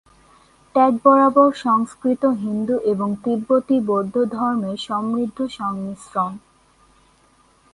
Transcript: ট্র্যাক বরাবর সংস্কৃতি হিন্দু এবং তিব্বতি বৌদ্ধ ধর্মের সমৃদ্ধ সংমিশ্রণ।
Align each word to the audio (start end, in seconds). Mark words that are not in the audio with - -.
ট্র্যাক 0.75 0.93
বরাবর 1.03 1.49
সংস্কৃতি 1.57 2.29
হিন্দু 2.43 2.75
এবং 2.83 3.09
তিব্বতি 3.23 3.77
বৌদ্ধ 3.87 4.15
ধর্মের 4.31 4.77
সমৃদ্ধ 4.87 5.37
সংমিশ্রণ। 5.49 6.31